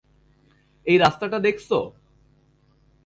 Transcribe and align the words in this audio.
এই 0.87 0.97
রাস্তাটা 0.97 1.37
দেখছ? 1.39 1.69